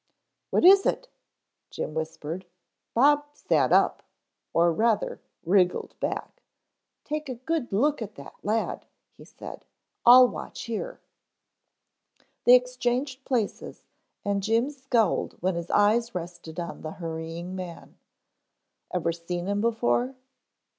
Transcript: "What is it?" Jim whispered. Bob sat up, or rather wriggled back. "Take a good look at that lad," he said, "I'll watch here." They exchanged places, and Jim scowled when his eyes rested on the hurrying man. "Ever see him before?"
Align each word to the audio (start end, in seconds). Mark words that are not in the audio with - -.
"What 0.49 0.65
is 0.65 0.87
it?" 0.87 1.09
Jim 1.69 1.93
whispered. 1.93 2.47
Bob 2.95 3.23
sat 3.35 3.71
up, 3.71 4.01
or 4.51 4.73
rather 4.73 5.21
wriggled 5.45 5.93
back. 5.99 6.41
"Take 7.03 7.29
a 7.29 7.35
good 7.35 7.71
look 7.71 8.01
at 8.01 8.15
that 8.15 8.33
lad," 8.41 8.87
he 9.13 9.23
said, 9.23 9.63
"I'll 10.03 10.27
watch 10.27 10.63
here." 10.63 10.99
They 12.45 12.55
exchanged 12.55 13.25
places, 13.25 13.85
and 14.25 14.41
Jim 14.41 14.71
scowled 14.71 15.33
when 15.39 15.53
his 15.53 15.69
eyes 15.69 16.15
rested 16.15 16.59
on 16.59 16.81
the 16.81 16.93
hurrying 16.93 17.55
man. 17.55 17.99
"Ever 18.89 19.11
see 19.11 19.37
him 19.37 19.61
before?" 19.61 20.15